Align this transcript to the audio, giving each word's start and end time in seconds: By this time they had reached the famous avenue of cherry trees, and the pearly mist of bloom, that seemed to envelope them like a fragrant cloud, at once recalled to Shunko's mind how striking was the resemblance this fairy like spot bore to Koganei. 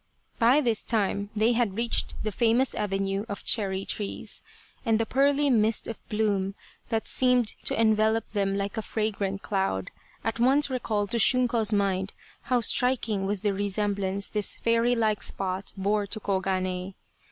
By 0.39 0.61
this 0.61 0.81
time 0.81 1.29
they 1.35 1.51
had 1.51 1.77
reached 1.77 2.15
the 2.23 2.31
famous 2.31 2.73
avenue 2.73 3.23
of 3.29 3.43
cherry 3.43 3.85
trees, 3.85 4.41
and 4.83 4.99
the 4.99 5.05
pearly 5.05 5.47
mist 5.51 5.87
of 5.87 5.99
bloom, 6.09 6.55
that 6.89 7.05
seemed 7.05 7.49
to 7.65 7.77
envelope 7.77 8.27
them 8.29 8.57
like 8.57 8.77
a 8.77 8.81
fragrant 8.81 9.43
cloud, 9.43 9.91
at 10.23 10.39
once 10.39 10.71
recalled 10.71 11.11
to 11.11 11.19
Shunko's 11.19 11.71
mind 11.71 12.13
how 12.49 12.61
striking 12.61 13.27
was 13.27 13.43
the 13.43 13.53
resemblance 13.53 14.27
this 14.29 14.57
fairy 14.57 14.95
like 14.95 15.21
spot 15.21 15.71
bore 15.77 16.07
to 16.07 16.19
Koganei. 16.19 16.95